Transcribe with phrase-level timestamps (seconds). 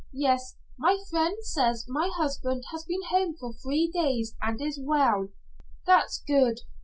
[0.13, 5.29] Yes, my friend says my husband has been home for three days and is well."
[5.85, 6.61] "That's good.